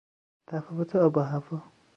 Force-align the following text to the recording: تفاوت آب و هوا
تفاوت 0.47 0.91
آب 1.03 1.13
و 1.17 1.19
هوا 1.31 1.57